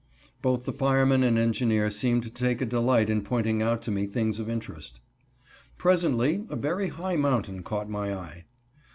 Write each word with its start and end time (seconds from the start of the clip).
Both 0.41 0.63
the 0.63 0.73
fireman 0.73 1.21
and 1.21 1.37
engineer 1.37 1.91
seemed 1.91 2.23
to 2.23 2.31
take 2.31 2.59
a 2.59 2.65
delight 2.65 3.07
in 3.07 3.21
pointing 3.21 3.61
out 3.61 3.83
to 3.83 3.91
me 3.91 4.07
things 4.07 4.39
of 4.39 4.49
interest. 4.49 4.99
Presently 5.77 6.43
a 6.49 6.55
very 6.55 6.87
high 6.87 7.17
mountain 7.17 7.61
caught 7.61 7.87
my 7.87 8.11
eye. 8.11 8.45